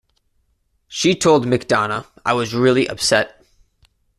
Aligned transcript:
She 0.87 1.13
told 1.13 1.45
McDonough, 1.45 2.07
I 2.25 2.33
was 2.33 2.55
really 2.55 2.87
upset. 2.87 3.45